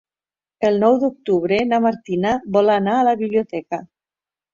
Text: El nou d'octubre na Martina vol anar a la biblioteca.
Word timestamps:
El 0.69 0.77
nou 0.83 0.95
d'octubre 1.01 1.59
na 1.71 1.79
Martina 1.83 2.31
vol 2.57 2.71
anar 2.77 2.95
a 3.01 3.05
la 3.09 3.15
biblioteca. 3.21 3.81